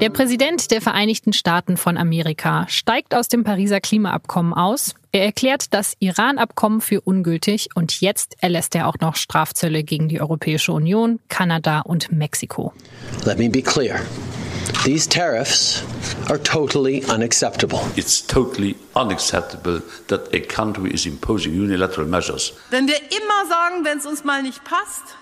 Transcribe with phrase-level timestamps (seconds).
[0.00, 4.94] Der Präsident der Vereinigten Staaten von Amerika steigt aus dem Pariser Klimaabkommen aus.
[5.10, 10.20] Er erklärt das Iran-Abkommen für ungültig und jetzt erlässt er auch noch Strafzölle gegen die
[10.20, 12.72] Europäische Union, Kanada und Mexiko.
[13.24, 13.98] Let me be clear.
[14.84, 15.82] These tariffs
[16.28, 17.80] are totally unacceptable.
[17.96, 22.52] It's totally unacceptable that a country is imposing unilateral measures.
[22.70, 25.17] Wenn wir immer sagen, wenn es uns mal nicht passt,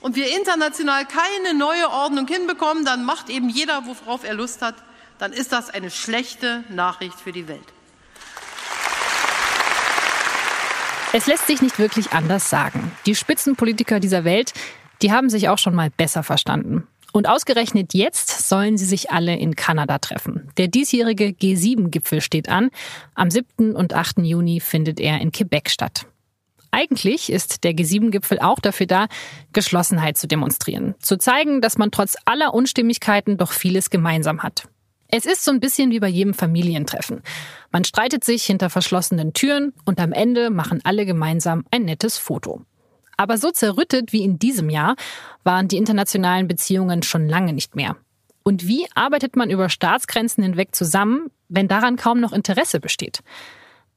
[0.00, 4.76] und wir international keine neue Ordnung hinbekommen, dann macht eben jeder, worauf er Lust hat,
[5.18, 7.60] dann ist das eine schlechte Nachricht für die Welt.
[11.12, 12.92] Es lässt sich nicht wirklich anders sagen.
[13.06, 14.52] Die Spitzenpolitiker dieser Welt,
[15.00, 16.86] die haben sich auch schon mal besser verstanden.
[17.12, 20.50] Und ausgerechnet jetzt sollen sie sich alle in Kanada treffen.
[20.58, 22.70] Der diesjährige G7-Gipfel steht an.
[23.14, 23.74] Am 7.
[23.74, 24.18] und 8.
[24.18, 26.06] Juni findet er in Quebec statt.
[26.70, 29.06] Eigentlich ist der G7-Gipfel auch dafür da,
[29.52, 30.94] Geschlossenheit zu demonstrieren.
[31.00, 34.68] Zu zeigen, dass man trotz aller Unstimmigkeiten doch vieles gemeinsam hat.
[35.10, 37.22] Es ist so ein bisschen wie bei jedem Familientreffen.
[37.72, 42.62] Man streitet sich hinter verschlossenen Türen und am Ende machen alle gemeinsam ein nettes Foto.
[43.16, 44.96] Aber so zerrüttet wie in diesem Jahr
[45.44, 47.96] waren die internationalen Beziehungen schon lange nicht mehr.
[48.42, 53.20] Und wie arbeitet man über Staatsgrenzen hinweg zusammen, wenn daran kaum noch Interesse besteht?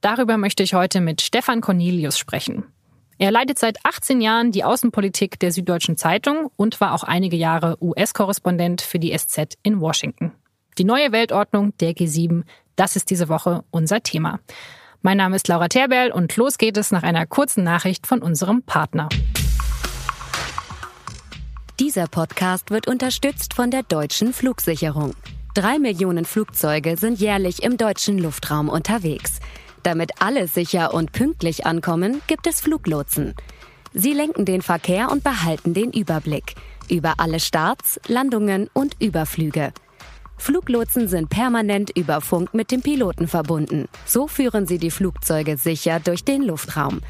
[0.02, 2.64] Darüber möchte ich heute mit Stefan Cornelius sprechen.
[3.18, 7.78] Er leitet seit 18 Jahren die Außenpolitik der Süddeutschen Zeitung und war auch einige Jahre
[7.80, 10.32] US-Korrespondent für die SZ in Washington.
[10.76, 12.42] Die neue Weltordnung der G7,
[12.74, 14.40] das ist diese Woche unser Thema.
[15.02, 18.64] Mein Name ist Laura Terberl und los geht es nach einer kurzen Nachricht von unserem
[18.64, 19.08] Partner.
[21.78, 25.14] Dieser Podcast wird unterstützt von der Deutschen Flugsicherung.
[25.54, 29.38] Drei Millionen Flugzeuge sind jährlich im deutschen Luftraum unterwegs.
[29.82, 33.34] Damit alle sicher und pünktlich ankommen, gibt es Fluglotsen.
[33.92, 36.54] Sie lenken den Verkehr und behalten den Überblick
[36.88, 39.72] über alle Starts, Landungen und Überflüge.
[40.36, 43.86] Fluglotsen sind permanent über Funk mit dem Piloten verbunden.
[44.06, 47.00] So führen sie die Flugzeuge sicher durch den Luftraum.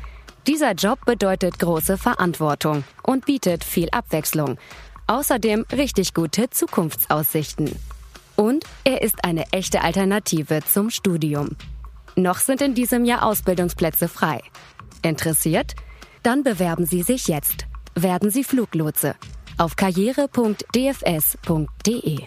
[0.47, 4.59] Dieser Job bedeutet große Verantwortung und bietet viel Abwechslung.
[5.06, 7.71] Außerdem richtig gute Zukunftsaussichten.
[8.37, 11.56] Und er ist eine echte Alternative zum Studium.
[12.17, 14.41] Noch sind in diesem Jahr Ausbildungsplätze frei.
[15.03, 15.75] Interessiert?
[16.23, 17.67] Dann bewerben Sie sich jetzt.
[17.95, 19.15] Werden Sie Fluglotse
[19.59, 22.21] auf karriere.dfs.de.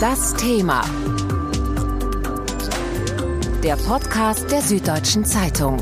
[0.00, 0.84] Das Thema.
[3.62, 5.78] Der Podcast der Süddeutschen Zeitung.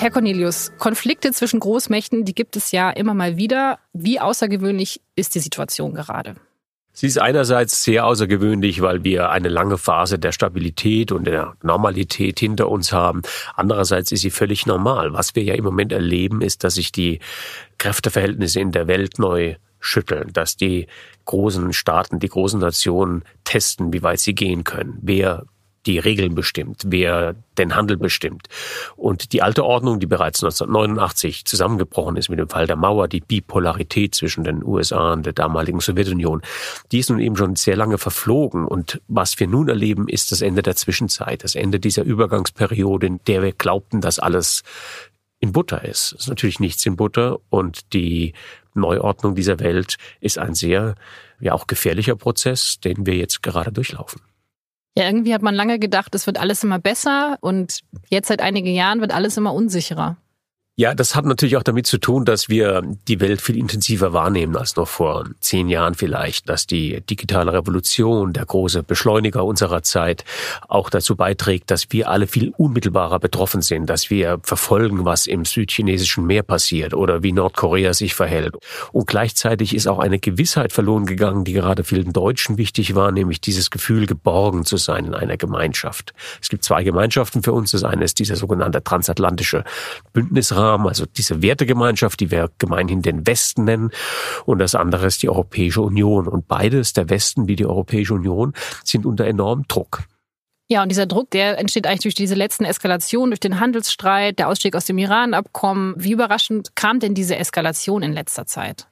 [0.00, 3.80] Herr Cornelius, Konflikte zwischen Großmächten, die gibt es ja immer mal wieder.
[3.92, 6.36] Wie außergewöhnlich ist die Situation gerade?
[6.92, 12.38] Sie ist einerseits sehr außergewöhnlich, weil wir eine lange Phase der Stabilität und der Normalität
[12.38, 13.22] hinter uns haben.
[13.56, 15.14] Andererseits ist sie völlig normal.
[15.14, 17.18] Was wir ja im Moment erleben, ist, dass sich die
[17.78, 20.86] Kräfteverhältnisse in der Welt neu schütteln, dass die
[21.24, 25.44] großen Staaten, die großen Nationen testen, wie weit sie gehen können, wer
[25.86, 28.48] die Regeln bestimmt, wer den Handel bestimmt.
[28.96, 33.20] Und die alte Ordnung, die bereits 1989 zusammengebrochen ist mit dem Fall der Mauer, die
[33.20, 36.42] Bipolarität zwischen den USA und der damaligen Sowjetunion,
[36.92, 38.66] die ist nun eben schon sehr lange verflogen.
[38.66, 43.20] Und was wir nun erleben, ist das Ende der Zwischenzeit, das Ende dieser Übergangsperiode, in
[43.26, 44.62] der wir glaubten, dass alles
[45.40, 46.12] in Butter ist.
[46.12, 48.34] Es ist natürlich nichts in Butter und die
[48.74, 50.94] Neuordnung dieser Welt ist ein sehr,
[51.40, 54.20] ja auch gefährlicher Prozess, den wir jetzt gerade durchlaufen.
[54.98, 58.74] Ja, irgendwie hat man lange gedacht, es wird alles immer besser und jetzt seit einigen
[58.74, 60.16] Jahren wird alles immer unsicherer.
[60.80, 64.56] Ja, das hat natürlich auch damit zu tun, dass wir die Welt viel intensiver wahrnehmen
[64.56, 70.24] als noch vor zehn Jahren vielleicht, dass die digitale Revolution, der große Beschleuniger unserer Zeit,
[70.68, 75.44] auch dazu beiträgt, dass wir alle viel unmittelbarer betroffen sind, dass wir verfolgen, was im
[75.44, 78.54] südchinesischen Meer passiert oder wie Nordkorea sich verhält.
[78.92, 83.40] Und gleichzeitig ist auch eine Gewissheit verloren gegangen, die gerade vielen Deutschen wichtig war, nämlich
[83.40, 86.14] dieses Gefühl, geborgen zu sein in einer Gemeinschaft.
[86.40, 87.72] Es gibt zwei Gemeinschaften für uns.
[87.72, 89.64] Das eine ist dieser sogenannte transatlantische
[90.12, 93.90] Bündnisrat haben, also diese Wertegemeinschaft, die wir gemeinhin den Westen nennen,
[94.44, 96.28] und das andere ist die Europäische Union.
[96.28, 98.52] Und beides, der Westen wie die Europäische Union,
[98.84, 100.04] sind unter enormem Druck.
[100.70, 104.48] Ja, und dieser Druck, der entsteht eigentlich durch diese letzten Eskalationen, durch den Handelsstreit, der
[104.48, 105.94] Ausstieg aus dem Iran-Abkommen.
[105.96, 108.87] Wie überraschend kam denn diese Eskalation in letzter Zeit?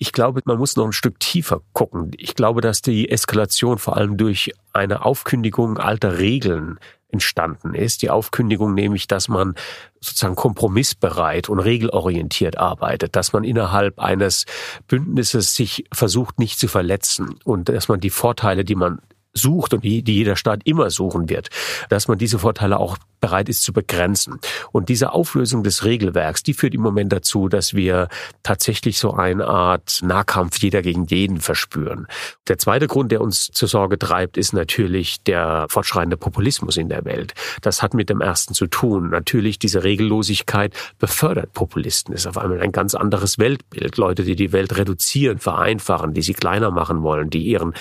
[0.00, 2.12] Ich glaube, man muss noch ein Stück tiefer gucken.
[2.16, 6.78] Ich glaube, dass die Eskalation vor allem durch eine Aufkündigung alter Regeln
[7.08, 8.02] entstanden ist.
[8.02, 9.54] Die Aufkündigung nämlich, dass man
[10.00, 14.44] sozusagen kompromissbereit und regelorientiert arbeitet, dass man innerhalb eines
[14.86, 19.00] Bündnisses sich versucht, nicht zu verletzen und dass man die Vorteile, die man
[19.32, 21.48] sucht und die, die jeder Staat immer suchen wird,
[21.88, 24.40] dass man diese Vorteile auch bereit ist zu begrenzen.
[24.72, 28.08] Und diese Auflösung des Regelwerks, die führt im Moment dazu, dass wir
[28.42, 32.06] tatsächlich so eine Art Nahkampf jeder gegen jeden verspüren.
[32.48, 37.04] Der zweite Grund, der uns zur Sorge treibt, ist natürlich der fortschreitende Populismus in der
[37.04, 37.34] Welt.
[37.62, 39.10] Das hat mit dem ersten zu tun.
[39.10, 42.14] Natürlich diese Regellosigkeit befördert Populisten.
[42.14, 43.96] ist auf einmal ein ganz anderes Weltbild.
[43.96, 47.74] Leute, die die Welt reduzieren, vereinfachen, die sie kleiner machen wollen, die ihren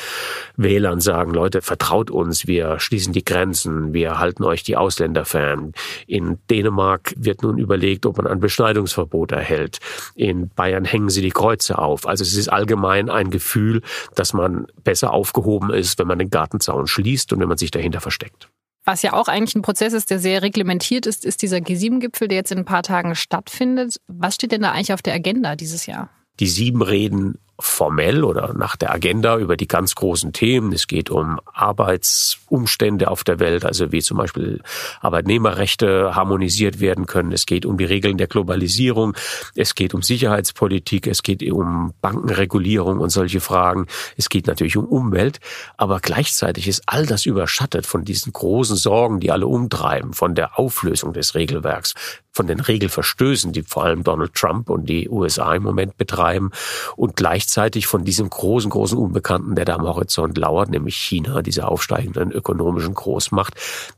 [0.55, 5.73] Wählern sagen, Leute, vertraut uns, wir schließen die Grenzen, wir halten euch die Ausländer fern.
[6.07, 9.79] In Dänemark wird nun überlegt, ob man ein Beschneidungsverbot erhält.
[10.15, 12.07] In Bayern hängen sie die Kreuze auf.
[12.07, 13.81] Also es ist allgemein ein Gefühl,
[14.15, 18.01] dass man besser aufgehoben ist, wenn man den Gartenzaun schließt und wenn man sich dahinter
[18.01, 18.49] versteckt.
[18.87, 22.37] Was ja auch eigentlich ein Prozess ist, der sehr reglementiert ist, ist dieser G7-Gipfel, der
[22.37, 23.97] jetzt in ein paar Tagen stattfindet.
[24.07, 26.09] Was steht denn da eigentlich auf der Agenda dieses Jahr?
[26.39, 30.71] Die sieben reden formell oder nach der Agenda über die ganz großen Themen.
[30.71, 34.61] Es geht um Arbeitsumstände auf der Welt, also wie zum Beispiel
[35.01, 37.31] Arbeitnehmerrechte harmonisiert werden können.
[37.31, 39.15] Es geht um die Regeln der Globalisierung.
[39.55, 41.07] Es geht um Sicherheitspolitik.
[41.07, 43.87] Es geht um Bankenregulierung und solche Fragen.
[44.17, 45.39] Es geht natürlich um Umwelt.
[45.77, 50.59] Aber gleichzeitig ist all das überschattet von diesen großen Sorgen, die alle umtreiben, von der
[50.59, 51.95] Auflösung des Regelwerks,
[52.31, 56.51] von den Regelverstößen, die vor allem Donald Trump und die USA im Moment betreiben
[56.95, 57.46] und gleichzeitig
[57.87, 62.93] von diesem großen, großen Unbekannten, der da am Horizont lauert, nämlich China, dieser aufsteigenden ökonomischen
[62.93, 63.53] Großmacht,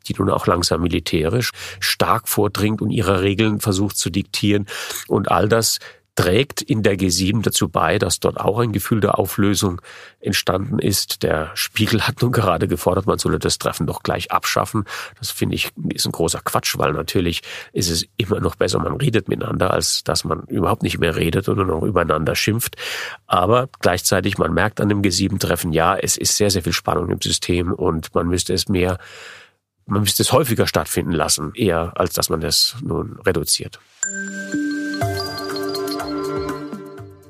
[0.08, 4.68] die nun auch langsam militärisch stark vordringt und ihre Regeln versucht zu diktieren.
[5.08, 5.80] Und all das
[6.16, 9.82] trägt in der G7 dazu bei, dass dort auch ein Gefühl der Auflösung
[10.20, 11.24] entstanden ist.
[11.24, 14.84] Der Spiegel hat nun gerade gefordert, man solle das Treffen doch gleich abschaffen.
[15.18, 17.42] Das finde ich ist ein großer Quatsch, weil natürlich
[17.72, 21.48] ist es immer noch besser, man redet miteinander, als dass man überhaupt nicht mehr redet
[21.48, 22.76] nur noch übereinander schimpft.
[23.26, 27.22] Aber gleichzeitig, man merkt an dem G7-Treffen, ja, es ist sehr, sehr viel Spannung im
[27.22, 29.00] System und man müsste es mehr
[29.90, 33.80] man müsste es häufiger stattfinden lassen, eher als dass man das nun reduziert.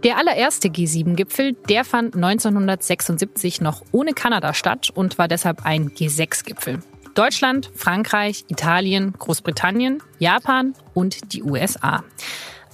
[0.04, 6.80] Der allererste G7-Gipfel, der fand 1976 noch ohne Kanada statt und war deshalb ein G6-Gipfel.
[7.16, 12.06] Deutschland, Frankreich, Italien, Großbritannien, Japan und die USA.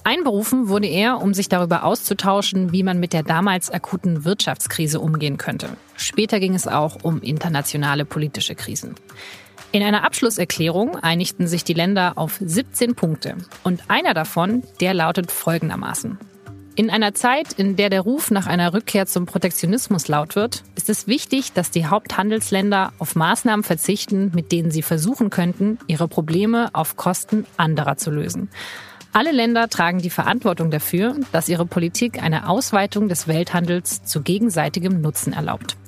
[0.04, 5.36] Einberufen wurde er, um sich darüber auszutauschen, wie man mit der damals akuten Wirtschaftskrise umgehen
[5.36, 5.70] könnte.
[5.96, 8.94] Später ging es auch um internationale politische Krisen.
[9.72, 13.36] In einer Abschlusserklärung einigten sich die Länder auf 17 Punkte.
[13.64, 16.18] Und einer davon, der lautet folgendermaßen.
[16.78, 20.90] In einer Zeit, in der der Ruf nach einer Rückkehr zum Protektionismus laut wird, ist
[20.90, 26.68] es wichtig, dass die Haupthandelsländer auf Maßnahmen verzichten, mit denen sie versuchen könnten, ihre Probleme
[26.74, 28.50] auf Kosten anderer zu lösen.
[29.14, 35.00] Alle Länder tragen die Verantwortung dafür, dass ihre Politik eine Ausweitung des Welthandels zu gegenseitigem
[35.00, 35.78] Nutzen erlaubt.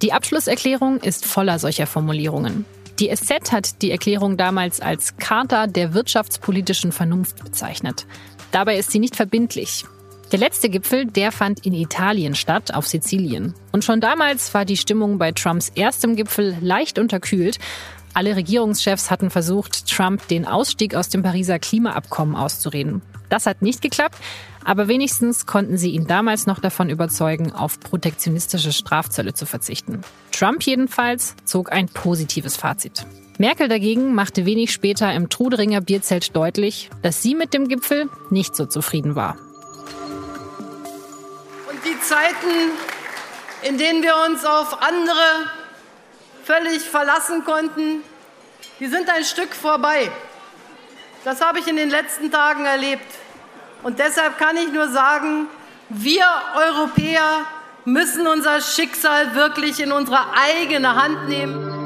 [0.00, 2.64] Die Abschlusserklärung ist voller solcher Formulierungen.
[3.00, 8.06] Die SZ hat die Erklärung damals als Charta der wirtschaftspolitischen Vernunft bezeichnet.
[8.50, 9.84] Dabei ist sie nicht verbindlich.
[10.32, 13.54] Der letzte Gipfel, der fand in Italien statt, auf Sizilien.
[13.70, 17.58] Und schon damals war die Stimmung bei Trumps erstem Gipfel leicht unterkühlt.
[18.12, 23.02] Alle Regierungschefs hatten versucht, Trump den Ausstieg aus dem Pariser Klimaabkommen auszureden.
[23.28, 24.16] Das hat nicht geklappt,
[24.64, 30.00] aber wenigstens konnten sie ihn damals noch davon überzeugen, auf protektionistische Strafzölle zu verzichten.
[30.32, 33.06] Trump jedenfalls zog ein positives Fazit.
[33.38, 38.56] Merkel dagegen machte wenig später im Truderinger Bierzelt deutlich, dass sie mit dem Gipfel nicht
[38.56, 39.36] so zufrieden war
[41.86, 42.72] die Zeiten,
[43.62, 45.50] in denen wir uns auf andere
[46.44, 48.02] völlig verlassen konnten,
[48.80, 50.10] die sind ein Stück vorbei.
[51.24, 53.06] Das habe ich in den letzten Tagen erlebt.
[53.82, 55.48] Und deshalb kann ich nur sagen,
[55.88, 56.26] wir
[56.56, 57.46] Europäer
[57.84, 61.85] müssen unser Schicksal wirklich in unsere eigene Hand nehmen.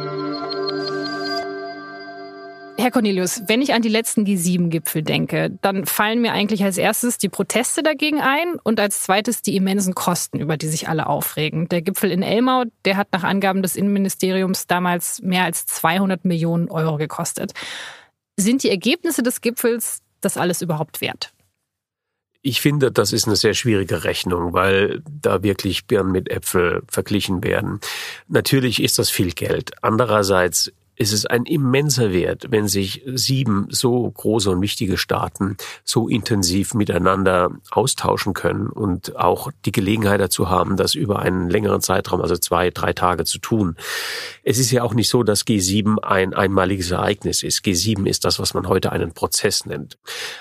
[2.80, 7.18] Herr Cornelius, wenn ich an die letzten G7-Gipfel denke, dann fallen mir eigentlich als erstes
[7.18, 11.68] die Proteste dagegen ein und als zweites die immensen Kosten, über die sich alle aufregen.
[11.68, 16.70] Der Gipfel in Elmau, der hat nach Angaben des Innenministeriums damals mehr als 200 Millionen
[16.70, 17.52] Euro gekostet.
[18.38, 21.32] Sind die Ergebnisse des Gipfels das alles überhaupt wert?
[22.42, 27.44] Ich finde, das ist eine sehr schwierige Rechnung, weil da wirklich Birnen mit Äpfel verglichen
[27.44, 27.80] werden.
[28.28, 29.72] Natürlich ist das viel Geld.
[29.82, 36.08] Andererseits ist es ein immenser Wert, wenn sich sieben so große und wichtige Staaten so
[36.08, 42.20] intensiv miteinander austauschen können und auch die Gelegenheit dazu haben, das über einen längeren Zeitraum,
[42.20, 43.76] also zwei, drei Tage zu tun.
[44.42, 47.64] Es ist ja auch nicht so, dass G7 ein einmaliges Ereignis ist.
[47.64, 49.96] G7 ist das, was man heute einen Prozess nennt.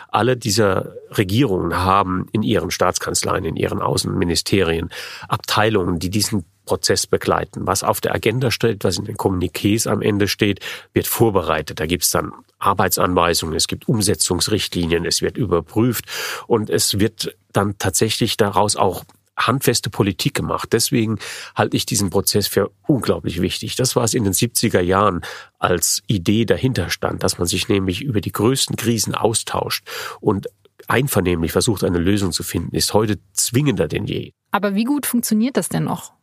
[0.10, 4.90] Alle dieser Regierungen haben in ihren Staatskanzleien, in ihren Außenministerien
[5.30, 7.66] Abteilungen, die diesen Prozess begleiten.
[7.66, 10.60] Was auf der Agenda steht, was in den Kommuniqués am Ende steht,
[10.94, 11.80] wird vorbereitet.
[11.80, 16.06] Da gibt es dann Arbeitsanweisungen, es gibt Umsetzungsrichtlinien, es wird überprüft
[16.46, 19.04] und es wird dann tatsächlich daraus auch
[19.36, 20.70] handfeste Politik gemacht.
[20.72, 21.18] Deswegen
[21.56, 23.76] halte ich diesen Prozess für unglaublich wichtig.
[23.76, 25.22] Das war es in den 70er Jahren
[25.58, 29.88] als Idee dahinter stand, dass man sich nämlich über die größten Krisen austauscht
[30.20, 30.50] und
[30.88, 34.34] einvernehmlich versucht, eine Lösung zu finden, ist heute zwingender denn je.
[34.52, 36.19] Aber wie gut funktioniert das denn noch?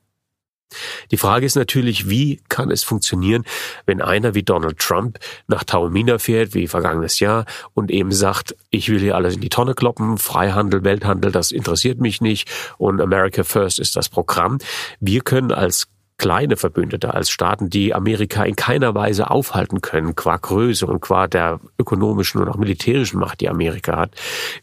[1.10, 3.44] Die Frage ist natürlich, wie kann es funktionieren,
[3.86, 8.88] wenn einer wie Donald Trump nach Taormina fährt, wie vergangenes Jahr, und eben sagt, ich
[8.88, 13.44] will hier alles in die Tonne kloppen, Freihandel, Welthandel, das interessiert mich nicht und America
[13.44, 14.58] First ist das Programm.
[15.00, 20.36] Wir können als kleine Verbündete, als Staaten, die Amerika in keiner Weise aufhalten können, qua
[20.36, 24.14] Größe und qua der ökonomischen und auch militärischen Macht, die Amerika hat.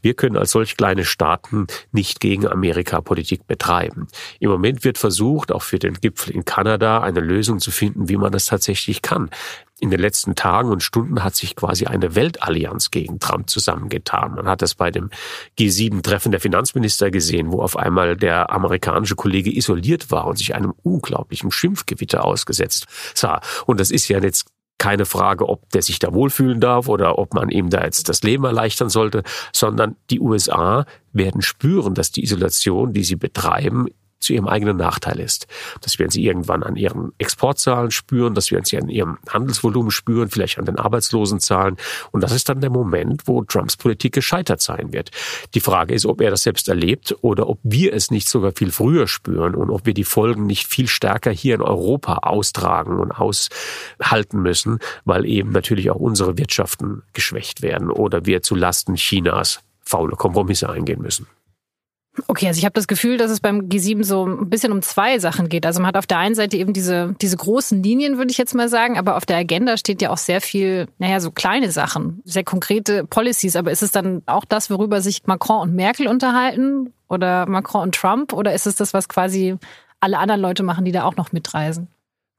[0.01, 4.07] Wir können als solch kleine Staaten nicht gegen Amerika Politik betreiben.
[4.39, 8.17] Im Moment wird versucht, auch für den Gipfel in Kanada eine Lösung zu finden, wie
[8.17, 9.29] man das tatsächlich kann
[9.79, 14.35] in den letzten Tagen und Stunden hat sich quasi eine Weltallianz gegen Trump zusammengetan.
[14.35, 15.09] Man hat das bei dem
[15.59, 20.73] G7-Treffen der Finanzminister gesehen, wo auf einmal der amerikanische Kollege isoliert war und sich einem
[20.83, 23.41] unglaublichen Schimpfgewitter ausgesetzt sah.
[23.65, 24.45] Und das ist ja jetzt
[24.77, 28.21] keine Frage, ob der sich da wohlfühlen darf oder ob man ihm da jetzt das
[28.21, 33.87] Leben erleichtern sollte, sondern die USA werden spüren, dass die Isolation, die sie betreiben,
[34.23, 35.47] zu ihrem eigenen Nachteil ist.
[35.81, 40.29] Das werden sie irgendwann an ihren Exportzahlen spüren, das werden sie an ihrem Handelsvolumen spüren,
[40.29, 41.77] vielleicht an den Arbeitslosenzahlen.
[42.11, 45.11] Und das ist dann der Moment, wo Trumps Politik gescheitert sein wird.
[45.53, 48.71] Die Frage ist, ob er das selbst erlebt oder ob wir es nicht sogar viel
[48.71, 53.11] früher spüren und ob wir die Folgen nicht viel stärker hier in Europa austragen und
[53.11, 59.59] aushalten müssen, weil eben natürlich auch unsere Wirtschaften geschwächt werden oder wir zu Lasten Chinas
[59.85, 61.27] faule Kompromisse eingehen müssen.
[62.27, 65.17] Okay, also ich habe das Gefühl, dass es beim G7 so ein bisschen um zwei
[65.17, 65.65] Sachen geht.
[65.65, 68.53] Also man hat auf der einen Seite eben diese, diese großen Linien, würde ich jetzt
[68.53, 72.21] mal sagen, aber auf der Agenda steht ja auch sehr viel, naja, so kleine Sachen,
[72.23, 73.55] sehr konkrete Policies.
[73.55, 77.95] Aber ist es dann auch das, worüber sich Macron und Merkel unterhalten oder Macron und
[77.95, 78.31] Trump?
[78.33, 79.55] Oder ist es das, was quasi
[79.99, 81.87] alle anderen Leute machen, die da auch noch mitreisen?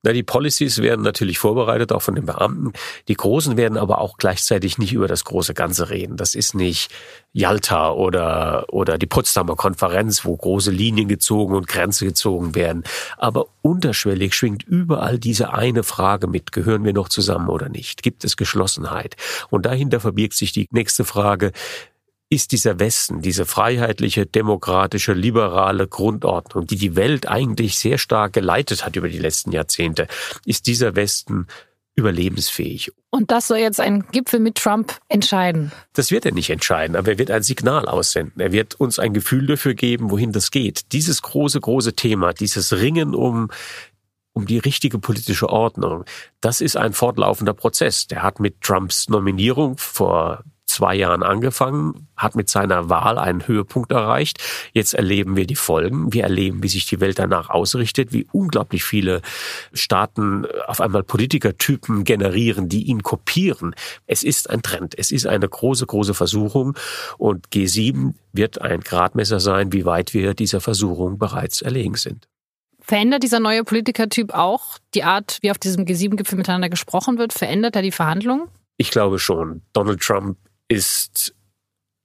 [0.04, 2.74] Na, die Policies werden natürlich vorbereitet, auch von den Beamten.
[3.08, 6.18] Die Großen werden aber auch gleichzeitig nicht über das große Ganze reden.
[6.18, 6.90] Das ist nicht
[7.32, 12.84] Yalta oder, oder die Potsdamer Konferenz, wo große Linien gezogen und Grenze gezogen werden.
[13.16, 16.52] Aber unterschwellig schwingt überall diese eine Frage mit.
[16.52, 18.02] Gehören wir noch zusammen oder nicht?
[18.02, 19.16] Gibt es Geschlossenheit?
[19.48, 21.52] Und dahinter verbirgt sich die nächste Frage
[22.34, 28.84] ist dieser Westen, diese freiheitliche, demokratische, liberale Grundordnung, die die Welt eigentlich sehr stark geleitet
[28.84, 30.08] hat über die letzten Jahrzehnte,
[30.44, 31.46] ist dieser Westen
[31.96, 32.92] überlebensfähig.
[33.10, 35.70] Und das soll jetzt ein Gipfel mit Trump entscheiden?
[35.92, 38.40] Das wird er nicht entscheiden, aber er wird ein Signal aussenden.
[38.40, 40.92] Er wird uns ein Gefühl dafür geben, wohin das geht.
[40.92, 43.50] Dieses große, große Thema, dieses Ringen um
[44.36, 46.04] um die richtige politische Ordnung.
[46.40, 48.08] Das ist ein fortlaufender Prozess.
[48.08, 50.42] Der hat mit Trumps Nominierung vor
[50.74, 54.42] zwei Jahren angefangen, hat mit seiner Wahl einen Höhepunkt erreicht.
[54.72, 56.12] Jetzt erleben wir die Folgen.
[56.12, 59.22] Wir erleben, wie sich die Welt danach ausrichtet, wie unglaublich viele
[59.72, 63.74] Staaten auf einmal Politikertypen generieren, die ihn kopieren.
[64.06, 64.98] Es ist ein Trend.
[64.98, 66.76] Es ist eine große, große Versuchung.
[67.18, 72.28] Und G7 wird ein Gradmesser sein, wie weit wir dieser Versuchung bereits erlegen sind.
[72.80, 77.32] Verändert dieser neue Politikertyp auch die Art, wie auf diesem G7-Gipfel miteinander gesprochen wird?
[77.32, 78.48] Verändert er die Verhandlungen?
[78.76, 79.62] Ich glaube schon.
[79.72, 80.36] Donald Trump
[80.74, 81.34] ist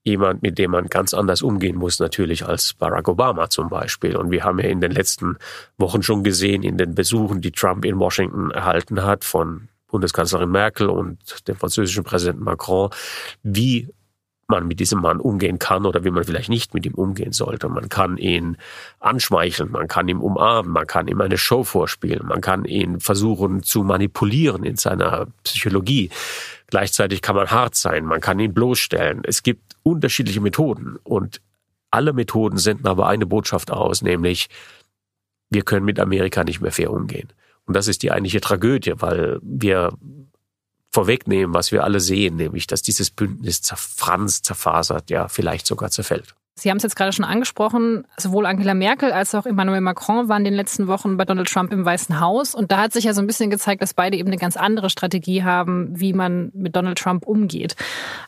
[0.04, 4.16] jemand, mit dem man ganz anders umgehen muss, natürlich als Barack Obama zum Beispiel.
[4.16, 5.38] Und wir haben ja in den letzten
[5.78, 10.90] Wochen schon gesehen, in den Besuchen, die Trump in Washington erhalten hat von Bundeskanzlerin Merkel
[10.90, 12.90] und dem französischen Präsidenten Macron,
[13.44, 13.90] wie
[14.50, 17.70] man mit diesem Mann umgehen kann oder wie man vielleicht nicht mit ihm umgehen sollte.
[17.70, 18.58] Man kann ihn
[19.00, 23.64] anschmeicheln, man kann ihn umarmen, man kann ihm eine Show vorspielen, man kann ihn versuchen
[23.64, 26.10] zu manipulieren in seiner Psychologie.
[26.68, 29.22] Gleichzeitig kann man hart sein, man kann ihn bloßstellen.
[29.24, 31.42] Es gibt unterschiedliche Methoden und
[31.92, 34.48] alle Methoden senden aber eine Botschaft aus, nämlich
[35.50, 37.30] wir können mit Amerika nicht mehr fair umgehen.
[37.66, 39.92] Und das ist die eigentliche Tragödie, weil wir
[40.92, 46.36] vorwegnehmen, was wir alle sehen, nämlich dass dieses Bündnis zerfranst, zerfasert, ja vielleicht sogar zerfällt.
[46.60, 50.42] Sie haben es jetzt gerade schon angesprochen, sowohl Angela Merkel als auch Emmanuel Macron waren
[50.42, 52.54] in den letzten Wochen bei Donald Trump im Weißen Haus.
[52.54, 54.90] Und da hat sich ja so ein bisschen gezeigt, dass beide eben eine ganz andere
[54.90, 57.76] Strategie haben, wie man mit Donald Trump umgeht.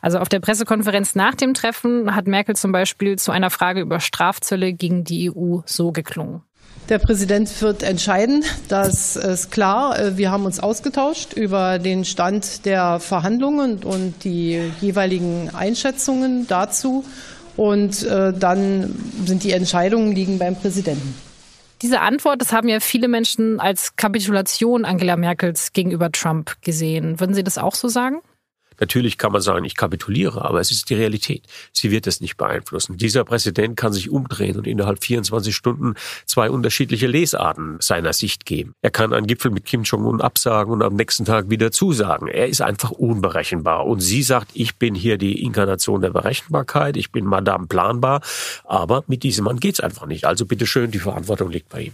[0.01, 3.99] Also auf der Pressekonferenz nach dem Treffen hat Merkel zum Beispiel zu einer Frage über
[3.99, 6.43] Strafzölle gegen die EU so geklungen.
[6.89, 8.43] Der Präsident wird entscheiden.
[8.67, 10.17] Das ist klar.
[10.17, 17.05] Wir haben uns ausgetauscht über den Stand der Verhandlungen und die jeweiligen Einschätzungen dazu.
[17.55, 18.93] Und äh, dann
[19.25, 21.13] sind die Entscheidungen liegen beim Präsidenten.
[21.81, 27.19] Diese Antwort, das haben ja viele Menschen als Kapitulation Angela Merkels gegenüber Trump gesehen.
[27.19, 28.21] Würden Sie das auch so sagen?
[28.81, 31.43] Natürlich kann man sagen, ich kapituliere, aber es ist die Realität.
[31.71, 32.97] Sie wird es nicht beeinflussen.
[32.97, 35.93] Dieser Präsident kann sich umdrehen und innerhalb 24 Stunden
[36.25, 38.73] zwei unterschiedliche Lesarten seiner Sicht geben.
[38.81, 42.27] Er kann einen Gipfel mit Kim Jong-un absagen und am nächsten Tag wieder zusagen.
[42.27, 43.85] Er ist einfach unberechenbar.
[43.85, 48.21] Und sie sagt, ich bin hier die Inkarnation der Berechenbarkeit, ich bin Madame planbar,
[48.63, 50.25] aber mit diesem Mann geht's einfach nicht.
[50.25, 51.93] Also bitteschön, die Verantwortung liegt bei ihm.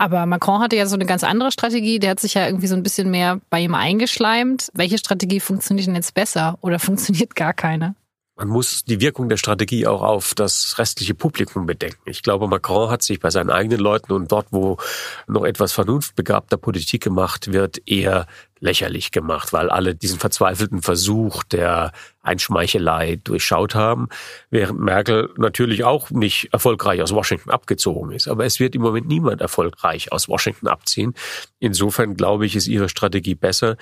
[0.00, 1.98] Aber Macron hatte ja so eine ganz andere Strategie.
[1.98, 4.70] Der hat sich ja irgendwie so ein bisschen mehr bei ihm eingeschleimt.
[4.72, 7.94] Welche Strategie funktioniert denn jetzt besser oder funktioniert gar keine?
[8.40, 12.00] Man muss die Wirkung der Strategie auch auf das restliche Publikum bedenken.
[12.06, 14.78] Ich glaube, Macron hat sich bei seinen eigenen Leuten und dort, wo
[15.26, 18.26] noch etwas vernunftbegabter Politik gemacht wird, eher
[18.58, 21.92] lächerlich gemacht, weil alle diesen verzweifelten Versuch der
[22.22, 24.08] Einschmeichelei durchschaut haben,
[24.48, 28.26] während Merkel natürlich auch nicht erfolgreich aus Washington abgezogen ist.
[28.26, 31.14] Aber es wird im Moment niemand erfolgreich aus Washington abziehen.
[31.58, 33.76] Insofern glaube ich, ist ihre Strategie besser.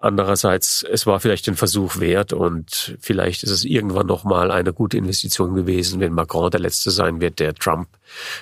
[0.00, 4.96] Andererseits, es war vielleicht ein Versuch wert und vielleicht ist es irgendwann nochmal eine gute
[4.96, 7.88] Investition gewesen, wenn Macron der Letzte sein wird, der Trump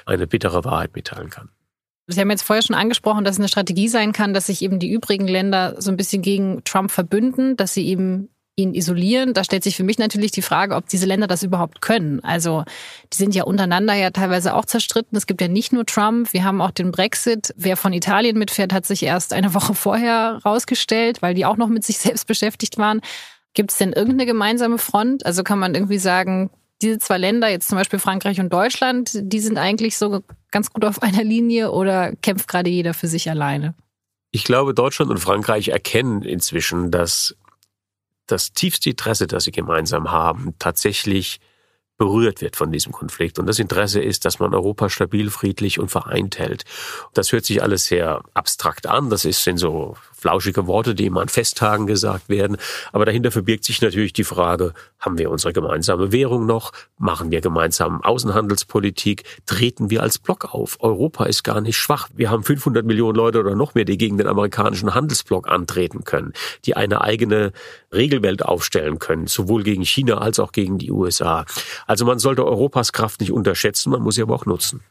[0.05, 1.49] eine bittere Wahrheit mitteilen kann.
[2.09, 4.79] Sie haben jetzt vorher schon angesprochen, dass es eine Strategie sein kann, dass sich eben
[4.79, 9.35] die übrigen Länder so ein bisschen gegen Trump verbünden, dass sie eben ihn isolieren.
[9.35, 12.21] Da stellt sich für mich natürlich die Frage, ob diese Länder das überhaupt können.
[12.25, 12.65] Also
[13.13, 15.17] die sind ja untereinander ja teilweise auch zerstritten.
[15.17, 17.55] Es gibt ja nicht nur Trump, wir haben auch den Brexit.
[17.57, 21.69] Wer von Italien mitfährt, hat sich erst eine Woche vorher rausgestellt, weil die auch noch
[21.69, 23.01] mit sich selbst beschäftigt waren.
[23.53, 25.25] Gibt es denn irgendeine gemeinsame Front?
[25.25, 26.51] Also kann man irgendwie sagen,
[26.83, 30.85] diese zwei Länder, jetzt zum Beispiel Frankreich und Deutschland, die sind eigentlich so ganz gut
[30.85, 33.75] auf einer Linie oder kämpft gerade jeder für sich alleine?
[34.31, 37.35] Ich glaube, Deutschland und Frankreich erkennen inzwischen, dass
[38.27, 41.41] das tiefste Interesse, das sie gemeinsam haben, tatsächlich
[41.99, 43.39] berührt wird von diesem Konflikt.
[43.39, 46.65] Und das Interesse ist, dass man Europa stabil, friedlich und vereint hält.
[47.15, 49.09] Das hört sich alles sehr abstrakt an.
[49.09, 52.57] Das sind so flauschige Worte, die immer an Festtagen gesagt werden.
[52.93, 56.73] Aber dahinter verbirgt sich natürlich die Frage, haben wir unsere gemeinsame Währung noch?
[56.99, 59.23] Machen wir gemeinsam Außenhandelspolitik?
[59.47, 60.79] Treten wir als Block auf?
[60.81, 62.09] Europa ist gar nicht schwach.
[62.13, 66.33] Wir haben 500 Millionen Leute oder noch mehr, die gegen den amerikanischen Handelsblock antreten können,
[66.65, 67.53] die eine eigene
[67.95, 71.45] Regelwelt aufstellen können, sowohl gegen China als auch gegen die USA.
[71.87, 74.83] Also man sollte Europas Kraft nicht unterschätzen, man muss sie aber auch nutzen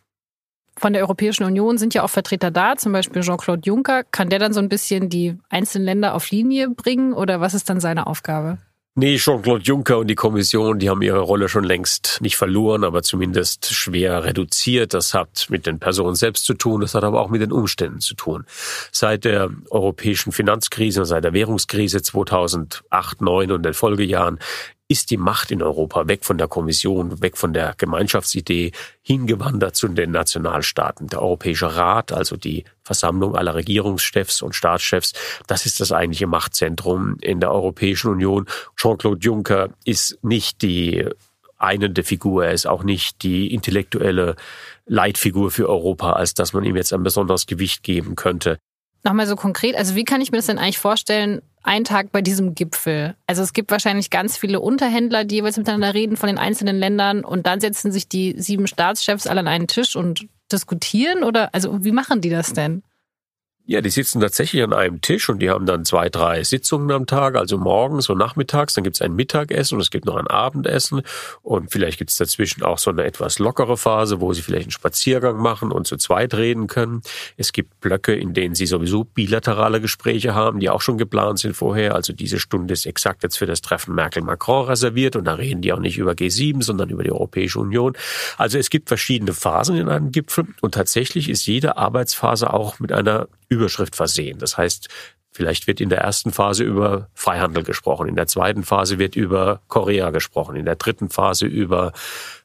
[0.78, 4.04] von der Europäischen Union sind ja auch Vertreter da, zum Beispiel Jean-Claude Juncker.
[4.04, 7.70] Kann der dann so ein bisschen die einzelnen Länder auf Linie bringen oder was ist
[7.70, 8.58] dann seine Aufgabe?
[8.98, 13.04] Nee, Jean-Claude Juncker und die Kommission, die haben ihre Rolle schon längst nicht verloren, aber
[13.04, 14.94] zumindest schwer reduziert.
[14.94, 18.00] Das hat mit den Personen selbst zu tun, das hat aber auch mit den Umständen
[18.00, 18.46] zu tun.
[18.94, 22.86] Seit der europäischen Finanzkrise, seit der Währungskrise 2008,
[23.18, 24.40] 2009 und den Folgejahren
[24.88, 28.72] ist die Macht in Europa weg von der Kommission, weg von der Gemeinschaftsidee,
[29.02, 31.08] hingewandert zu den Nationalstaaten.
[31.08, 35.14] Der Europäische Rat, also die Versammlung aller Regierungschefs und Staatschefs,
[35.48, 38.46] das ist das eigentliche Machtzentrum in der Europäischen Union.
[38.76, 41.10] Jean-Claude Juncker ist nicht die
[41.58, 44.36] einende Figur, er ist auch nicht die intellektuelle
[44.86, 48.60] Leitfigur für Europa, als dass man ihm jetzt ein besonderes Gewicht geben könnte.
[49.04, 52.22] Nochmal so konkret, also wie kann ich mir das denn eigentlich vorstellen, ein Tag bei
[52.22, 53.16] diesem Gipfel?
[53.28, 57.24] Also es gibt wahrscheinlich ganz viele Unterhändler, die jeweils miteinander reden von den einzelnen Ländern
[57.24, 61.84] und dann setzen sich die sieben Staatschefs alle an einen Tisch und diskutieren oder also
[61.84, 62.84] wie machen die das denn?
[63.68, 67.08] Ja, die sitzen tatsächlich an einem Tisch und die haben dann zwei, drei Sitzungen am
[67.08, 68.76] Tag, also morgens und nachmittags.
[68.76, 71.02] Dann gibt's ein Mittagessen und es gibt noch ein Abendessen
[71.42, 75.38] und vielleicht gibt's dazwischen auch so eine etwas lockere Phase, wo sie vielleicht einen Spaziergang
[75.38, 77.02] machen und zu zweit reden können.
[77.38, 81.56] Es gibt Blöcke, in denen sie sowieso bilaterale Gespräche haben, die auch schon geplant sind
[81.56, 81.96] vorher.
[81.96, 85.74] Also diese Stunde ist exakt jetzt für das Treffen Merkel-Macron reserviert und da reden die
[85.74, 87.94] auch nicht über G7, sondern über die Europäische Union.
[88.38, 92.92] Also es gibt verschiedene Phasen in einem Gipfel und tatsächlich ist jede Arbeitsphase auch mit
[92.92, 94.40] einer Überschrift versehen.
[94.40, 94.90] Das heißt,
[95.36, 99.60] Vielleicht wird in der ersten Phase über Freihandel gesprochen, in der zweiten Phase wird über
[99.68, 101.92] Korea gesprochen, in der dritten Phase über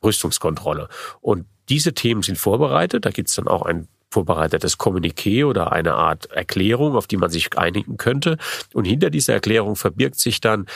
[0.03, 0.89] Rüstungskontrolle.
[1.21, 3.07] Und diese Themen sind vorbereitet.
[3.07, 7.31] Da gibt es dann auch ein vorbereitetes Kommuniqué oder eine Art Erklärung, auf die man
[7.31, 8.39] sich einigen könnte.
[8.75, 10.67] Und hinter dieser Erklärung verbirgt sich dann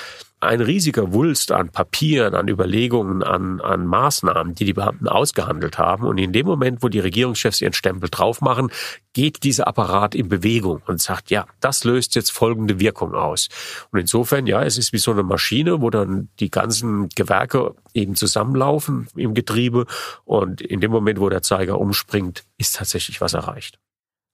[0.44, 6.06] ein riesiger Wulst an Papieren, an Überlegungen, an, an Maßnahmen, die die Beamten ausgehandelt haben.
[6.06, 8.70] Und in dem Moment, wo die Regierungschefs ihren Stempel drauf machen,
[9.12, 13.48] geht dieser Apparat in Bewegung und sagt, ja, das löst jetzt folgende Wirkung aus.
[13.90, 18.16] Und insofern, ja, es ist wie so eine Maschine, wo dann die ganzen Gewerke eben
[18.16, 19.86] zusammenlaufen im Getriebe.
[20.24, 23.78] Und in dem Moment, wo der Zeiger umspringt, ist tatsächlich was erreicht.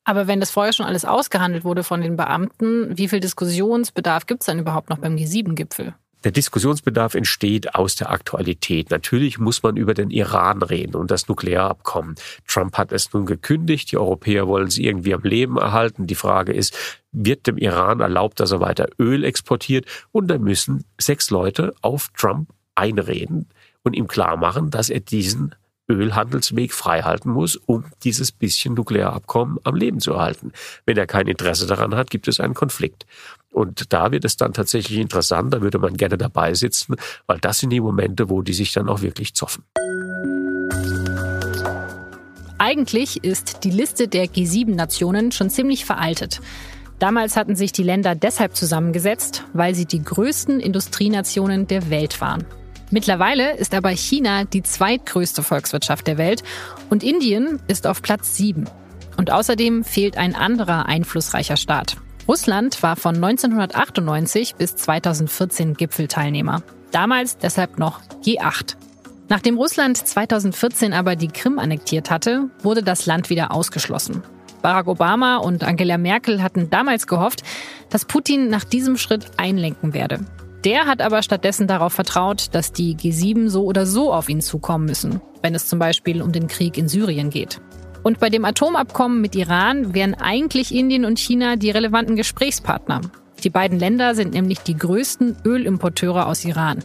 [0.05, 4.43] Aber wenn das vorher schon alles ausgehandelt wurde von den Beamten, wie viel Diskussionsbedarf gibt
[4.43, 5.95] es dann überhaupt noch beim G7-Gipfel?
[6.25, 8.91] Der Diskussionsbedarf entsteht aus der Aktualität.
[8.91, 12.17] Natürlich muss man über den Iran reden und das Nuklearabkommen.
[12.47, 13.91] Trump hat es nun gekündigt.
[13.91, 16.07] Die Europäer wollen es irgendwie am Leben erhalten.
[16.07, 16.77] Die Frage ist,
[17.11, 19.87] wird dem Iran erlaubt, dass er weiter Öl exportiert?
[20.13, 23.49] Und da müssen sechs Leute auf Trump einreden
[23.83, 25.55] und ihm klar machen, dass er diesen
[25.95, 30.53] Ölhandelsweg freihalten muss, um dieses bisschen Nuklearabkommen am Leben zu erhalten.
[30.87, 33.07] Wenn er kein Interesse daran hat, gibt es einen Konflikt.
[33.53, 37.59] Und da wird es dann tatsächlich interessant, da würde man gerne dabei sitzen, weil das
[37.59, 39.65] sind die Momente, wo die sich dann auch wirklich zoffen.
[42.59, 46.41] Eigentlich ist die Liste der G7-Nationen schon ziemlich veraltet.
[46.99, 52.45] Damals hatten sich die Länder deshalb zusammengesetzt, weil sie die größten Industrienationen der Welt waren.
[52.91, 56.43] Mittlerweile ist aber China die zweitgrößte Volkswirtschaft der Welt
[56.91, 58.65] und Indien ist auf Platz 7.
[59.17, 61.97] Und außerdem fehlt ein anderer einflussreicher Staat.
[62.27, 66.63] Russland war von 1998 bis 2014 Gipfelteilnehmer.
[66.91, 68.77] Damals deshalb noch G8.
[69.29, 74.25] Nachdem Russland 2014 aber die Krim annektiert hatte, wurde das Land wieder ausgeschlossen.
[74.63, 77.43] Barack Obama und Angela Merkel hatten damals gehofft,
[77.89, 80.21] dass Putin nach diesem Schritt einlenken werde.
[80.65, 84.85] Der hat aber stattdessen darauf vertraut, dass die G7 so oder so auf ihn zukommen
[84.85, 87.61] müssen, wenn es zum Beispiel um den Krieg in Syrien geht.
[88.03, 93.01] Und bei dem Atomabkommen mit Iran wären eigentlich Indien und China die relevanten Gesprächspartner.
[93.43, 96.81] Die beiden Länder sind nämlich die größten Ölimporteure aus Iran.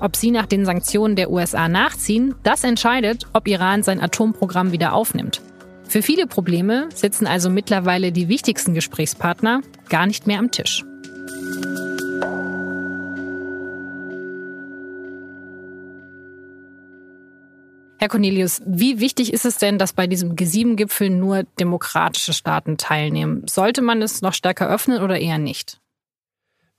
[0.00, 4.92] Ob sie nach den Sanktionen der USA nachziehen, das entscheidet, ob Iran sein Atomprogramm wieder
[4.92, 5.40] aufnimmt.
[5.88, 10.84] Für viele Probleme sitzen also mittlerweile die wichtigsten Gesprächspartner gar nicht mehr am Tisch.
[18.04, 23.46] Herr Cornelius, wie wichtig ist es denn, dass bei diesem G7-Gipfel nur demokratische Staaten teilnehmen?
[23.48, 25.80] Sollte man es noch stärker öffnen oder eher nicht?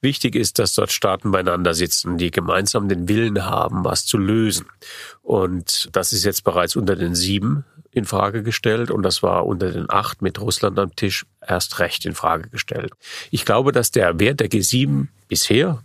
[0.02, 4.68] Wichtig ist, dass dort Staaten beieinander sitzen, die gemeinsam den Willen haben, was zu lösen.
[5.24, 9.72] Und das ist jetzt bereits unter den sieben in Frage gestellt und das war unter
[9.72, 12.94] den acht mit Russland am Tisch erst recht in Frage gestellt.
[13.32, 15.82] Ich glaube, dass der Wert der G7 bisher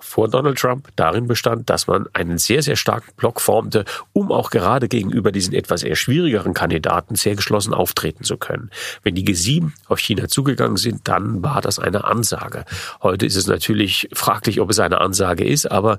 [0.00, 4.50] vor Donald Trump darin bestand, dass man einen sehr, sehr starken Block formte, um auch
[4.50, 8.70] gerade gegenüber diesen etwas eher schwierigeren Kandidaten sehr geschlossen auftreten zu können.
[9.02, 12.64] Wenn die G7 auf China zugegangen sind, dann war das eine Ansage.
[13.02, 15.98] Heute ist es natürlich fraglich, ob es eine Ansage ist, aber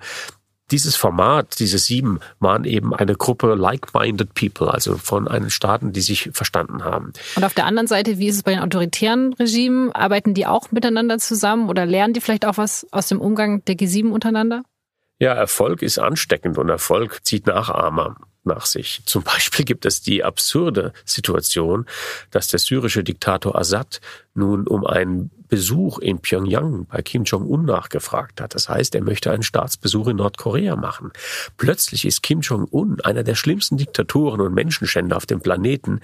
[0.70, 6.02] dieses Format, diese sieben, waren eben eine Gruppe like-minded people, also von einen Staaten, die
[6.02, 7.14] sich verstanden haben.
[7.36, 9.92] Und auf der anderen Seite, wie ist es bei den autoritären Regimen?
[9.92, 13.76] Arbeiten die auch miteinander zusammen oder lernen die vielleicht auch was aus dem Umgang der
[13.76, 14.64] G7 untereinander?
[15.20, 19.02] Ja, Erfolg ist ansteckend und Erfolg zieht Nachahmer nach sich.
[19.06, 21.86] Zum Beispiel gibt es die absurde Situation,
[22.32, 24.02] dass der syrische Diktator Assad
[24.34, 28.56] nun um einen Besuch in Pyongyang bei Kim Jong-un nachgefragt hat.
[28.56, 31.12] Das heißt, er möchte einen Staatsbesuch in Nordkorea machen.
[31.58, 36.00] Plötzlich ist Kim Jong-un, einer der schlimmsten Diktatoren und Menschenschänder auf dem Planeten,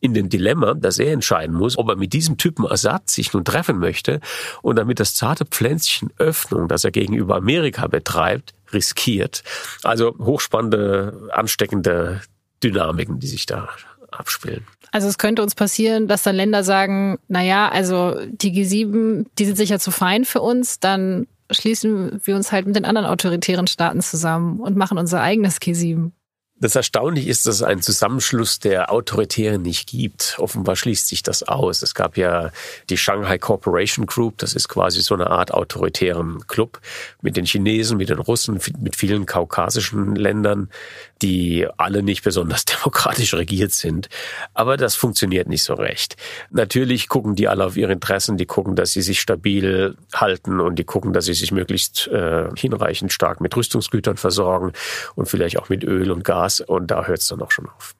[0.00, 3.44] in dem Dilemma, dass er entscheiden muss, ob er mit diesem Typen Assad sich nun
[3.44, 4.20] treffen möchte
[4.62, 9.44] und damit das zarte Pflänzchen Öffnung, das er gegenüber Amerika betreibt, riskiert.
[9.82, 12.22] Also hochspannende, ansteckende
[12.64, 13.68] Dynamiken, die sich da
[14.18, 14.64] abspielen.
[14.92, 19.44] Also es könnte uns passieren, dass dann Länder sagen, na ja, also die G7, die
[19.44, 23.66] sind sicher zu fein für uns, dann schließen wir uns halt mit den anderen autoritären
[23.66, 26.10] Staaten zusammen und machen unser eigenes G7.
[26.58, 30.36] Das Erstaunliche ist, dass es einen Zusammenschluss der Autoritären nicht gibt.
[30.38, 31.82] Offenbar schließt sich das aus.
[31.82, 32.50] Es gab ja
[32.88, 36.80] die Shanghai Corporation Group, das ist quasi so eine Art autoritären Club
[37.20, 40.70] mit den Chinesen, mit den Russen, mit vielen kaukasischen Ländern,
[41.22, 44.08] die alle nicht besonders demokratisch regiert sind.
[44.54, 46.16] Aber das funktioniert nicht so recht.
[46.50, 50.78] Natürlich gucken die alle auf ihre Interessen, die gucken, dass sie sich stabil halten und
[50.78, 54.72] die gucken, dass sie sich möglichst äh, hinreichend stark mit Rüstungsgütern versorgen
[55.14, 57.94] und vielleicht auch mit Öl und Gas und da hört es dann auch schon auf.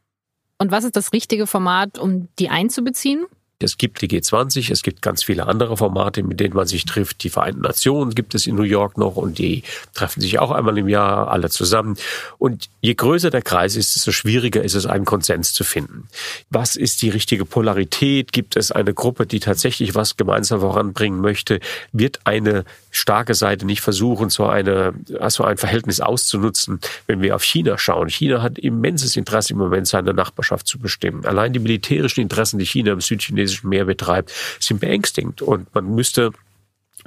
[0.59, 3.26] Und was ist das richtige Format, um die einzubeziehen?
[3.59, 7.25] Es gibt die G20, es gibt ganz viele andere Formate, mit denen man sich trifft.
[7.25, 9.62] Die Vereinten Nationen gibt es in New York noch und die
[9.95, 11.97] treffen sich auch einmal im Jahr alle zusammen.
[12.37, 16.07] Und je größer der Kreis ist, desto schwieriger ist es, einen Konsens zu finden.
[16.51, 18.31] Was ist die richtige Polarität?
[18.35, 21.61] Gibt es eine Gruppe, die tatsächlich was gemeinsam voranbringen möchte?
[21.92, 27.42] Wird eine starke Seite nicht versuchen, so eine, also ein Verhältnis auszunutzen, wenn wir auf
[27.42, 28.11] China schauen?
[28.11, 31.25] China hat immenses Interesse im Moment, seine Nachbarschaft zu bestimmen.
[31.25, 35.43] Allein die militärischen Interessen, die China im Südchinesischen chinesischen Meer betreibt, sind beängstigend.
[35.43, 36.33] Und man müsste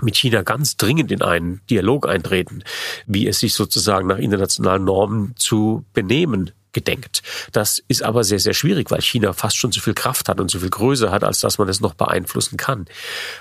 [0.01, 2.63] mit China ganz dringend in einen Dialog eintreten,
[3.05, 7.21] wie es sich sozusagen nach internationalen Normen zu benehmen gedenkt.
[7.51, 10.51] Das ist aber sehr, sehr schwierig, weil China fast schon so viel Kraft hat und
[10.51, 12.85] so viel Größe hat, als dass man es noch beeinflussen kann.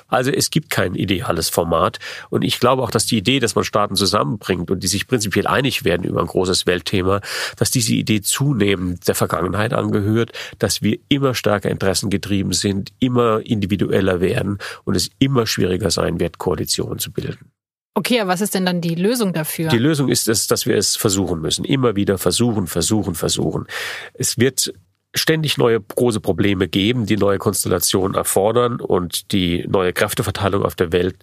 [0.08, 1.98] Also es gibt kein ideales Format.
[2.30, 5.46] Und ich glaube auch, dass die Idee, dass man Staaten zusammenbringt und die sich prinzipiell
[5.46, 7.20] einig werden über ein großes Weltthema,
[7.56, 14.20] dass diese Idee zunehmend der Vergangenheit angehört, dass wir immer stärker interessengetrieben sind, immer individueller
[14.20, 17.50] werden und es immer schwieriger sein wird, Koalitionen zu bilden.
[17.98, 19.70] Okay, aber was ist denn dann die Lösung dafür?
[19.70, 21.64] Die Lösung ist es, dass wir es versuchen müssen.
[21.64, 23.66] Immer wieder versuchen, versuchen, versuchen.
[24.14, 24.72] Es wird
[25.16, 30.92] ständig neue große Probleme geben, die neue Konstellationen erfordern und die neue Kräfteverteilung auf der
[30.92, 31.16] Welt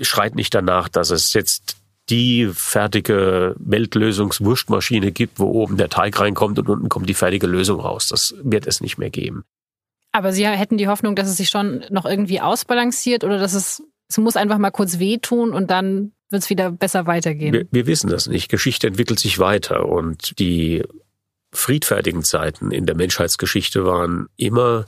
[0.00, 1.76] schreit nicht danach, dass es jetzt
[2.08, 7.78] die fertige Weltlösungswurstmaschine gibt, wo oben der Teig reinkommt und unten kommt die fertige Lösung
[7.78, 8.08] raus.
[8.08, 9.44] Das wird es nicht mehr geben.
[10.10, 13.84] Aber Sie hätten die Hoffnung, dass es sich schon noch irgendwie ausbalanciert oder dass es,
[14.08, 17.52] es muss einfach mal kurz wehtun und dann wird es wieder besser weitergehen?
[17.52, 18.48] Wir, wir wissen das nicht.
[18.48, 20.82] Geschichte entwickelt sich weiter und die
[21.52, 24.86] friedfertigen Zeiten in der Menschheitsgeschichte waren immer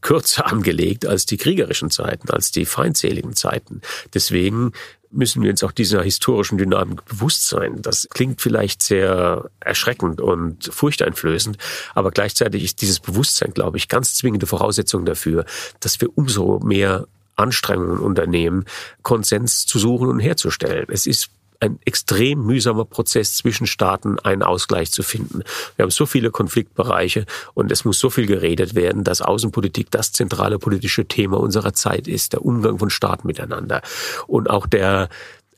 [0.00, 3.80] kürzer angelegt als die kriegerischen Zeiten, als die feindseligen Zeiten.
[4.14, 4.72] Deswegen
[5.10, 7.80] müssen wir uns auch dieser historischen Dynamik bewusst sein.
[7.80, 11.56] Das klingt vielleicht sehr erschreckend und furchteinflößend,
[11.94, 15.46] aber gleichzeitig ist dieses Bewusstsein, glaube ich, ganz zwingende Voraussetzung dafür,
[15.80, 17.06] dass wir umso mehr
[17.38, 18.64] Anstrengungen unternehmen,
[19.02, 20.86] Konsens zu suchen und herzustellen.
[20.90, 25.42] Es ist ein extrem mühsamer Prozess zwischen Staaten, einen Ausgleich zu finden.
[25.76, 30.12] Wir haben so viele Konfliktbereiche und es muss so viel geredet werden, dass Außenpolitik das
[30.12, 33.82] zentrale politische Thema unserer Zeit ist, der Umgang von Staaten miteinander
[34.26, 35.08] und auch der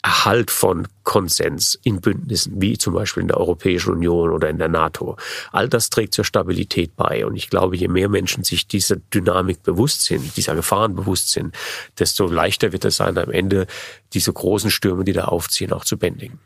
[0.02, 4.68] Erhalt von Konsens in Bündnissen, wie zum Beispiel in der Europäischen Union oder in der
[4.68, 5.16] NATO.
[5.52, 7.26] All das trägt zur Stabilität bei.
[7.26, 11.54] Und ich glaube, je mehr Menschen sich dieser Dynamik bewusst sind, dieser Gefahren bewusst sind,
[11.98, 13.66] desto leichter wird es sein, am Ende
[14.12, 16.38] diese großen Stürme, die da aufziehen, auch zu bändigen.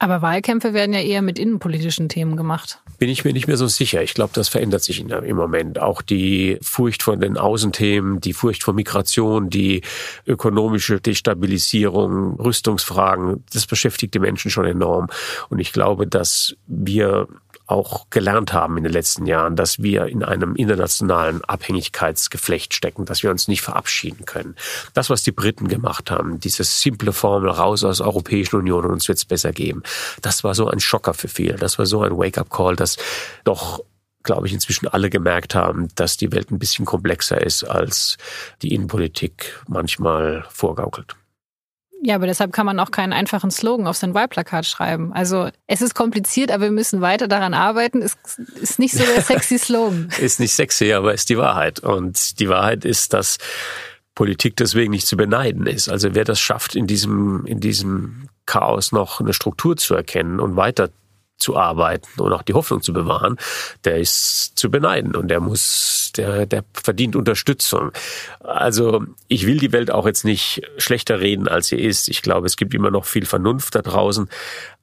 [0.00, 2.80] Aber Wahlkämpfe werden ja eher mit innenpolitischen Themen gemacht.
[2.98, 4.00] Bin ich mir nicht mehr so sicher.
[4.02, 5.80] Ich glaube, das verändert sich im Moment.
[5.80, 9.82] Auch die Furcht vor den Außenthemen, die Furcht vor Migration, die
[10.24, 15.08] ökonomische Destabilisierung, Rüstungsfragen, das beschäftigt die Menschen schon enorm.
[15.48, 17.26] Und ich glaube, dass wir
[17.68, 23.22] auch gelernt haben in den letzten Jahren, dass wir in einem internationalen Abhängigkeitsgeflecht stecken, dass
[23.22, 24.56] wir uns nicht verabschieden können.
[24.94, 28.92] Das, was die Briten gemacht haben, diese simple Formel raus aus der Europäischen Union und
[28.92, 29.82] uns wird es besser geben,
[30.22, 31.56] das war so ein Schocker für viele.
[31.56, 32.96] Das war so ein Wake-up-Call, dass
[33.44, 33.84] doch
[34.24, 38.18] glaube ich, inzwischen alle gemerkt haben, dass die Welt ein bisschen komplexer ist, als
[38.60, 41.16] die Innenpolitik manchmal vorgaukelt.
[42.02, 45.12] Ja, aber deshalb kann man auch keinen einfachen Slogan auf sein Wahlplakat schreiben.
[45.12, 48.02] Also es ist kompliziert, aber wir müssen weiter daran arbeiten.
[48.02, 48.16] Es
[48.60, 50.08] ist nicht so der sexy Slogan.
[50.20, 51.80] ist nicht sexy, aber ist die Wahrheit.
[51.80, 53.38] Und die Wahrheit ist, dass
[54.14, 55.88] Politik deswegen nicht zu beneiden ist.
[55.88, 60.56] Also wer das schafft, in diesem, in diesem Chaos noch eine Struktur zu erkennen und
[60.56, 60.90] weiter
[61.38, 63.36] zu arbeiten und auch die Hoffnung zu bewahren,
[63.84, 67.92] der ist zu beneiden und der muss, der, der verdient Unterstützung.
[68.40, 72.08] Also ich will die Welt auch jetzt nicht schlechter reden, als sie ist.
[72.08, 74.28] Ich glaube, es gibt immer noch viel Vernunft da draußen,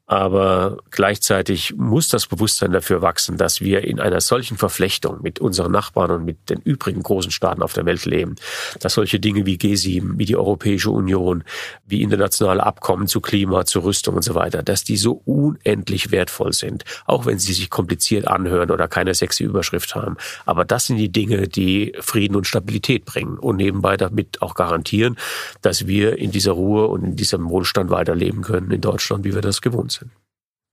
[0.08, 5.72] aber gleichzeitig muss das Bewusstsein dafür wachsen, dass wir in einer solchen Verflechtung mit unseren
[5.72, 8.36] Nachbarn und mit den übrigen großen Staaten auf der Welt leben,
[8.80, 11.44] dass solche Dinge wie G7, wie die Europäische Union,
[11.88, 16.54] wie internationale Abkommen zu Klima, zu Rüstung und so weiter, dass die so unendlich wertvoll
[16.54, 20.18] sind, auch wenn sie sich kompliziert anhören oder keine sexy Überschrift haben.
[20.46, 25.18] Aber das sind die Dinge, die Frieden und Stabilität bringen und nebenbei damit auch garantieren,
[25.64, 29.42] dass wir in dieser Ruhe und in diesem Wohlstand weiterleben können in Deutschland, wie wir
[29.42, 29.95] das gewohnt sind.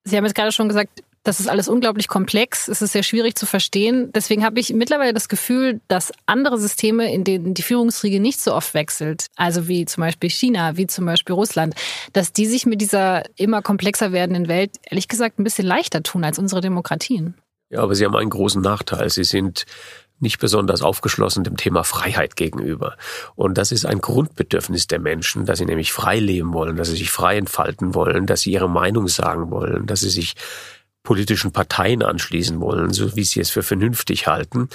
[0.05, 3.37] Sie haben jetzt gerade schon gesagt, das ist alles unglaublich komplex, es ist sehr schwierig
[3.37, 4.11] zu verstehen.
[4.13, 8.53] Deswegen habe ich mittlerweile das Gefühl, dass andere Systeme, in denen die Führungsriege nicht so
[8.55, 11.75] oft wechselt, also wie zum Beispiel China, wie zum Beispiel Russland,
[12.13, 16.25] dass die sich mit dieser immer komplexer werdenden Welt ehrlich gesagt ein bisschen leichter tun
[16.25, 17.35] als unsere Demokratien.
[17.71, 19.09] Ja, aber sie haben einen großen Nachteil.
[19.09, 19.65] Sie sind
[20.23, 22.97] nicht besonders aufgeschlossen dem Thema Freiheit gegenüber.
[23.35, 26.97] Und das ist ein Grundbedürfnis der Menschen, dass sie nämlich frei leben wollen, dass sie
[26.97, 30.35] sich frei entfalten wollen, dass sie ihre Meinung sagen wollen, dass sie sich
[31.03, 34.69] politischen Parteien anschließen wollen, so wie sie es für vernünftig halten,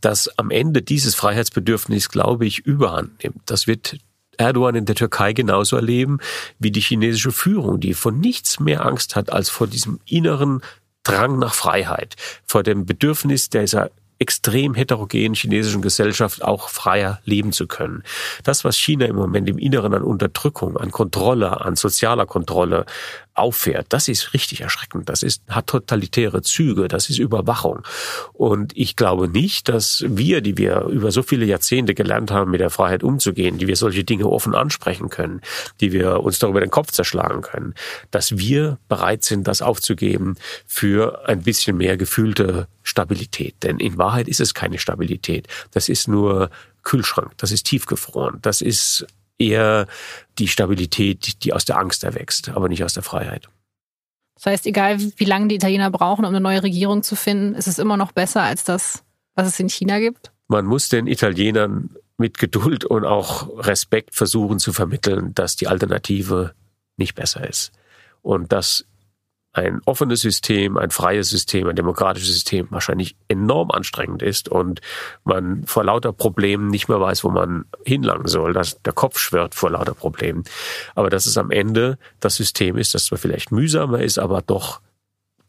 [0.00, 3.40] dass am Ende dieses Freiheitsbedürfnis, glaube ich, überhand nimmt.
[3.46, 3.96] Das wird
[4.36, 6.18] Erdogan in der Türkei genauso erleben
[6.58, 10.62] wie die chinesische Führung, die vor nichts mehr Angst hat als vor diesem inneren
[11.02, 12.14] Drang nach Freiheit,
[12.46, 13.90] vor dem Bedürfnis dieser
[14.22, 18.04] extrem heterogenen chinesischen Gesellschaft auch freier leben zu können.
[18.44, 22.86] Das, was China im Moment im Inneren an Unterdrückung, an Kontrolle, an sozialer Kontrolle
[23.34, 25.08] auffährt, das ist richtig erschreckend.
[25.08, 27.82] Das ist, hat totalitäre Züge, das ist Überwachung.
[28.32, 32.60] Und ich glaube nicht, dass wir, die wir über so viele Jahrzehnte gelernt haben, mit
[32.60, 35.40] der Freiheit umzugehen, die wir solche Dinge offen ansprechen können,
[35.80, 37.74] die wir uns darüber den Kopf zerschlagen können,
[38.10, 43.54] dass wir bereit sind, das aufzugeben für ein bisschen mehr gefühlte Stabilität.
[43.62, 45.48] Denn in Wahrheit ist es keine Stabilität.
[45.70, 46.50] Das ist nur
[46.82, 49.06] Kühlschrank, das ist tiefgefroren, das ist
[49.42, 49.86] eher
[50.38, 53.48] die Stabilität, die aus der Angst erwächst, aber nicht aus der Freiheit.
[54.34, 57.68] Das heißt, egal wie lange die Italiener brauchen, um eine neue Regierung zu finden, ist
[57.68, 60.32] es immer noch besser als das, was es in China gibt?
[60.48, 66.54] Man muss den Italienern mit Geduld und auch Respekt versuchen zu vermitteln, dass die Alternative
[66.96, 67.72] nicht besser ist.
[68.20, 68.84] Und dass
[69.52, 74.80] ein offenes System, ein freies System, ein demokratisches System wahrscheinlich enorm anstrengend ist und
[75.24, 79.54] man vor lauter Problemen nicht mehr weiß, wo man hinlangen soll, dass der Kopf schwirrt
[79.54, 80.44] vor lauter Problemen.
[80.94, 84.80] Aber dass es am Ende das System ist, das zwar vielleicht mühsamer ist, aber doch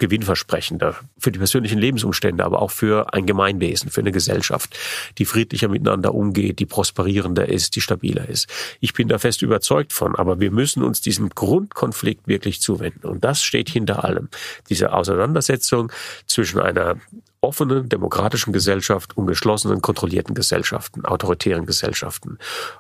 [0.04, 4.78] gewinnversprechender für die persönlichen Lebensumstände, aber auch für ein Gemeinwesen, für eine Gesellschaft,
[5.18, 8.50] die friedlicher miteinander umgeht, die prosperierender ist, die stabiler ist.
[8.82, 13.08] Ich bin da fest überzeugt von, aber wir müssen uns diesem Grundkonflikt wirklich zuwenden.
[13.08, 14.28] Und das steht hinter allem.
[14.68, 15.90] Diese Auseinandersetzung
[16.28, 16.98] zwischen einer
[17.44, 22.38] offenen, demokratischen Gesellschaft und geschlossenen, kontrollierten Gesellschaften, autoritären Gesellschaften.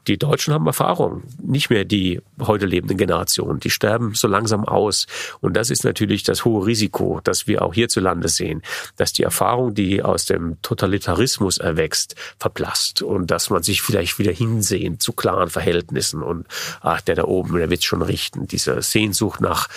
[0.08, 3.60] Die Deutschen haben Erfahrung, nicht mehr die heute lebenden Generationen.
[3.60, 5.06] Die sterben so langsam aus.
[5.42, 8.62] Und das ist natürlich das hohe Risiko, das wir auch hierzulande sehen,
[8.96, 14.32] dass die Erfahrung, die aus dem Totalitarismus erwächst, verblasst und dass man sich vielleicht wieder
[14.32, 16.48] hinsehen zu klaren Verhältnissen und
[16.82, 18.48] ach, der da oben, der wird schon richten.
[18.48, 19.68] Diese Sehnsucht nach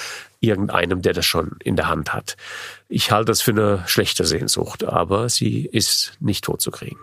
[0.40, 2.36] irgendeinem, der das schon in der Hand hat.
[2.88, 6.98] Ich halte das für eine schlechte Sehnsucht, aber sie ist nicht tot zu kriegen.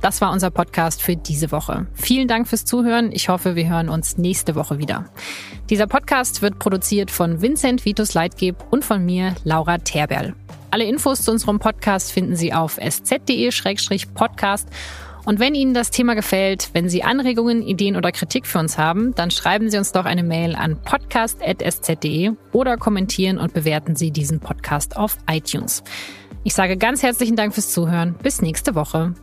[0.00, 1.86] Das war unser Podcast für diese Woche.
[1.92, 3.12] Vielen Dank fürs Zuhören.
[3.12, 5.04] Ich hoffe, wir hören uns nächste Woche wieder.
[5.68, 10.34] Dieser Podcast wird produziert von Vincent Vitus Leitgeb und von mir, Laura Terberl.
[10.70, 14.68] Alle Infos zu unserem Podcast finden Sie auf sz.de-podcast
[15.30, 19.14] und wenn Ihnen das Thema gefällt, wenn Sie Anregungen, Ideen oder Kritik für uns haben,
[19.14, 24.40] dann schreiben Sie uns doch eine Mail an podcast.sz.de oder kommentieren und bewerten Sie diesen
[24.40, 25.84] Podcast auf iTunes.
[26.42, 28.16] Ich sage ganz herzlichen Dank fürs Zuhören.
[28.20, 29.14] Bis nächste Woche.